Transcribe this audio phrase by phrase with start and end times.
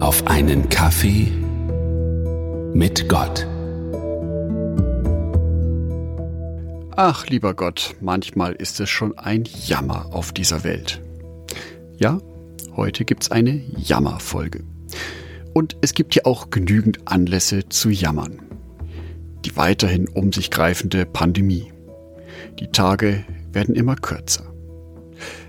[0.00, 1.30] auf einen Kaffee
[2.72, 3.46] mit Gott.
[6.96, 11.02] Ach, lieber Gott, manchmal ist es schon ein Jammer auf dieser Welt.
[11.98, 12.18] Ja,
[12.74, 14.64] heute gibt's eine Jammerfolge.
[15.52, 18.40] Und es gibt ja auch genügend Anlässe zu jammern.
[19.44, 21.72] Die weiterhin um sich greifende Pandemie.
[22.58, 24.50] Die Tage werden immer kürzer.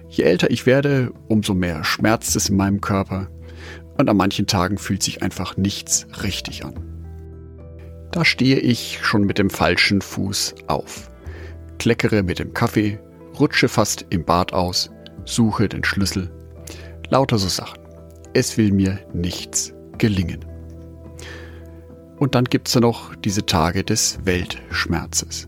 [0.10, 3.30] Je älter ich werde, umso mehr schmerzt es in meinem Körper
[3.98, 6.74] und an manchen Tagen fühlt sich einfach nichts richtig an.
[8.12, 11.10] Da stehe ich schon mit dem falschen Fuß auf,
[11.80, 13.00] kleckere mit dem Kaffee,
[13.40, 14.92] rutsche fast im Bad aus,
[15.26, 16.32] suche den Schlüssel.
[17.10, 17.80] Lauter so Sachen.
[18.34, 20.46] Es will mir nichts gelingen.
[22.18, 25.48] Und dann gibt's da noch diese Tage des Weltschmerzes.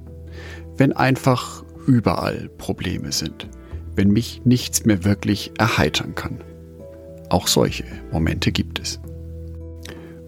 [0.76, 3.48] Wenn einfach überall Probleme sind
[3.96, 6.44] wenn mich nichts mehr wirklich erheitern kann.
[7.30, 9.00] Auch solche Momente gibt es.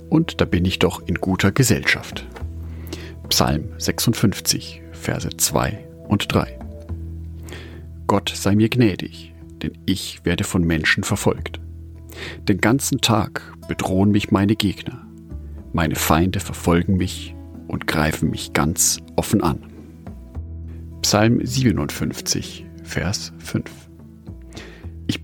[0.09, 2.25] Und da bin ich doch in guter Gesellschaft.
[3.29, 6.59] Psalm 56, Verse 2 und 3.
[8.07, 11.59] Gott sei mir gnädig, denn ich werde von Menschen verfolgt.
[12.47, 15.05] Den ganzen Tag bedrohen mich meine Gegner.
[15.73, 17.35] Meine Feinde verfolgen mich
[17.67, 19.59] und greifen mich ganz offen an.
[21.01, 23.69] Psalm 57, Vers 5.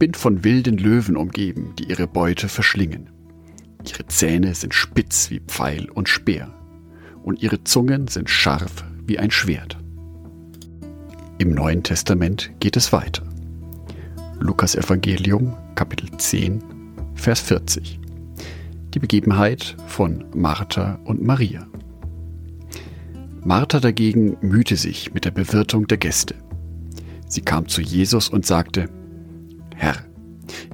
[0.02, 3.12] Bin von wilden Löwen umgeben, die ihre Beute verschlingen.
[3.88, 6.52] Ihre Zähne sind spitz wie Pfeil und Speer,
[7.22, 9.78] und ihre Zungen sind scharf wie ein Schwert.
[11.38, 13.22] Im Neuen Testament geht es weiter.
[14.40, 16.64] Lukas Evangelium, Kapitel 10,
[17.14, 18.00] Vers 40.
[18.96, 21.68] Die Begebenheit von Martha und Maria.
[23.44, 26.34] Martha dagegen mühte sich mit der Bewirtung der Gäste.
[27.28, 28.90] Sie kam zu Jesus und sagte,
[29.82, 29.96] Herr,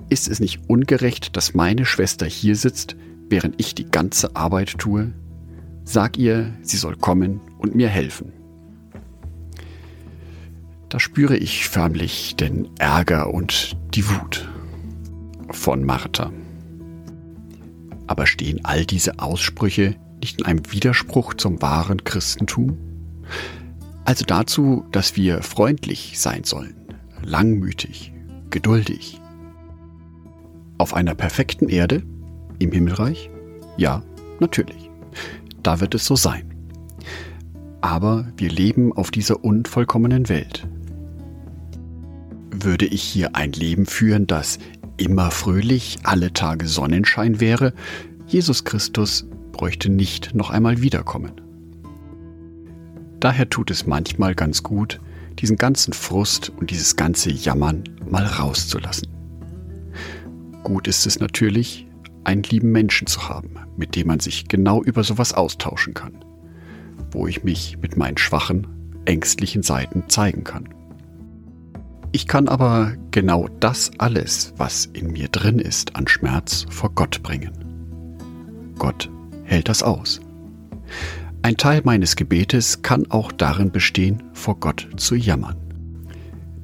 [0.09, 2.97] ist es nicht ungerecht, dass meine Schwester hier sitzt,
[3.29, 5.13] während ich die ganze Arbeit tue?
[5.85, 8.33] Sag ihr, sie soll kommen und mir helfen.
[10.89, 14.49] Da spüre ich förmlich den Ärger und die Wut
[15.51, 16.33] von Martha.
[18.07, 22.77] Aber stehen all diese Aussprüche nicht in einem Widerspruch zum wahren Christentum?
[24.03, 26.75] Also dazu, dass wir freundlich sein sollen,
[27.23, 28.11] langmütig,
[28.49, 29.19] geduldig.
[30.77, 32.03] Auf einer perfekten Erde,
[32.59, 33.29] im Himmelreich?
[33.77, 34.03] Ja,
[34.39, 34.89] natürlich.
[35.63, 36.53] Da wird es so sein.
[37.81, 40.67] Aber wir leben auf dieser unvollkommenen Welt.
[42.51, 44.59] Würde ich hier ein Leben führen, das
[44.97, 47.73] immer fröhlich, alle Tage Sonnenschein wäre,
[48.27, 51.33] Jesus Christus bräuchte nicht noch einmal wiederkommen.
[53.19, 54.99] Daher tut es manchmal ganz gut,
[55.39, 59.07] diesen ganzen Frust und dieses ganze Jammern mal rauszulassen.
[60.63, 61.87] Gut ist es natürlich,
[62.23, 66.25] einen lieben Menschen zu haben, mit dem man sich genau über sowas austauschen kann,
[67.11, 68.67] wo ich mich mit meinen schwachen,
[69.05, 70.67] ängstlichen Seiten zeigen kann.
[72.11, 77.21] Ich kann aber genau das alles, was in mir drin ist, an Schmerz vor Gott
[77.21, 78.73] bringen.
[78.77, 79.09] Gott
[79.43, 80.19] hält das aus.
[81.47, 85.55] Ein Teil meines Gebetes kann auch darin bestehen, vor Gott zu jammern.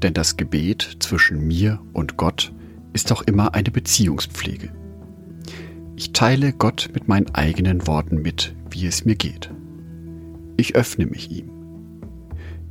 [0.02, 2.52] Denn das Gebet zwischen mir und Gott
[2.92, 4.74] ist auch immer eine Beziehungspflege.
[5.96, 9.54] Ich teile Gott mit meinen eigenen Worten mit, wie es mir geht.
[10.58, 11.50] Ich öffne mich ihm.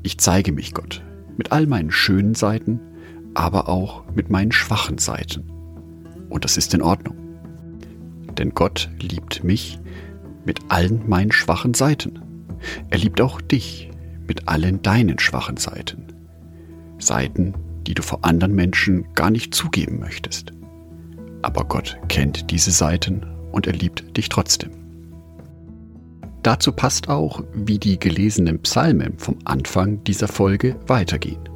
[0.03, 1.03] Ich zeige mich Gott
[1.39, 2.79] mit all meinen schönen Seiten,
[3.33, 5.51] aber auch mit meinen schwachen Seiten.
[6.29, 7.17] Und das ist in Ordnung.
[8.37, 9.81] Denn Gott liebt mich
[10.45, 12.21] mit allen meinen schwachen Seiten.
[12.91, 13.91] Er liebt auch dich
[14.27, 16.07] mit allen deinen schwachen Seiten.
[16.99, 17.55] Seiten,
[17.87, 20.53] die du vor anderen Menschen gar nicht zugeben möchtest.
[21.43, 24.71] Aber Gott kennt diese Seiten und er liebt dich trotzdem.
[26.43, 31.49] Dazu passt auch, wie die gelesenen Psalmen vom Anfang dieser Folge weitergehen.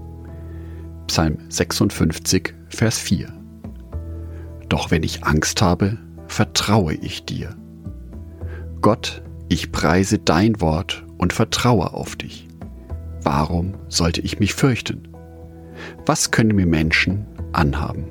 [1.06, 3.32] Psalm 56, Vers 4.
[4.68, 7.56] Doch wenn ich Angst habe, vertraue ich dir
[8.86, 12.46] Gott, ich preise dein Wort und vertraue auf dich.
[13.20, 15.08] Warum sollte ich mich fürchten?
[16.04, 18.04] Was können mir Menschen anhaben?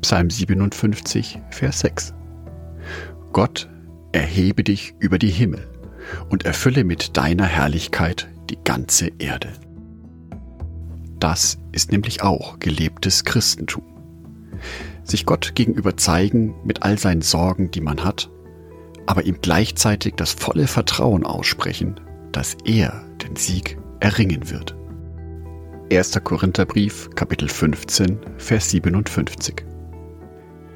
[0.00, 2.14] Psalm 57, Vers 6.
[3.32, 3.68] Gott,
[4.12, 5.66] erhebe dich über die Himmel
[6.28, 9.48] und erfülle mit deiner Herrlichkeit die ganze Erde.
[11.18, 13.82] Das ist nämlich auch gelebtes Christentum.
[15.02, 18.30] Sich Gott gegenüber zeigen mit all seinen Sorgen, die man hat,
[19.06, 22.00] aber ihm gleichzeitig das volle Vertrauen aussprechen,
[22.32, 24.76] dass er den Sieg erringen wird.
[25.92, 26.18] 1.
[26.24, 29.64] Korintherbrief, Kapitel 15, Vers 57.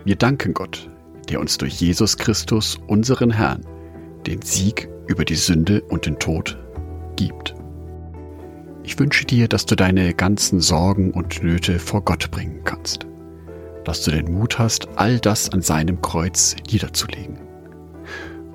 [0.05, 0.91] Wir danken Gott,
[1.31, 3.65] der uns durch Jesus Christus, unseren Herrn,
[4.27, 6.59] den Sieg über die Sünde und den Tod
[7.17, 7.55] gibt.
[8.83, 13.07] Ich wünsche dir, dass du deine ganzen Sorgen und Nöte vor Gott bringen kannst,
[13.85, 17.46] dass du den Mut hast, all das an seinem Kreuz niederzulegen.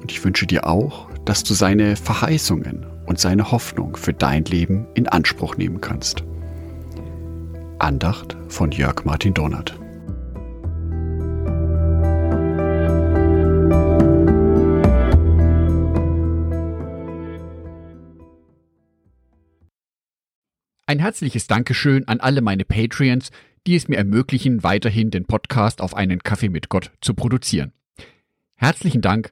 [0.01, 4.88] Und ich wünsche dir auch, dass du seine Verheißungen und seine Hoffnung für dein Leben
[4.95, 6.24] in Anspruch nehmen kannst.
[7.77, 9.77] Andacht von Jörg Martin Donat.
[20.88, 23.30] Ein herzliches Dankeschön an alle meine Patreons,
[23.68, 27.71] die es mir ermöglichen, weiterhin den Podcast auf einen Kaffee mit Gott zu produzieren.
[28.56, 29.31] Herzlichen Dank